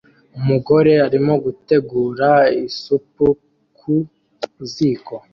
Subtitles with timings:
[0.39, 2.29] Umugore arimo gutegura
[2.65, 3.25] isupu
[3.77, 3.93] ku
[4.71, 5.15] ziko